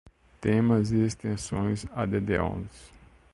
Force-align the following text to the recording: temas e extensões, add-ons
temas 0.41 0.91
e 0.91 1.03
extensões, 1.05 1.85
add-ons 1.91 2.91